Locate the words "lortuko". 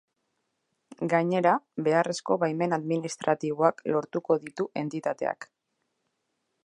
3.97-4.39